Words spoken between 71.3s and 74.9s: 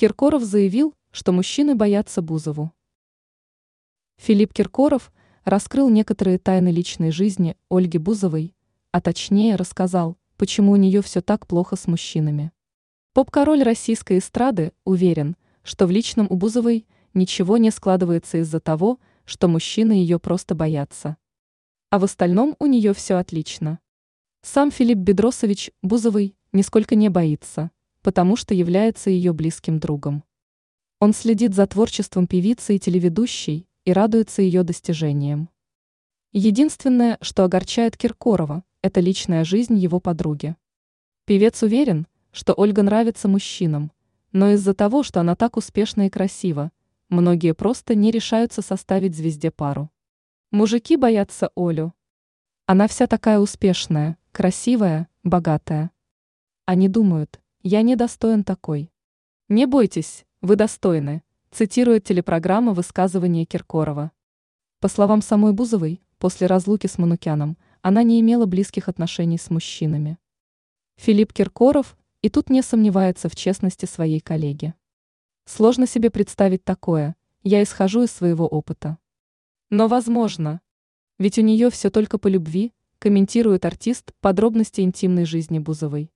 Киркоров и тут не сомневается в честности своей коллеги.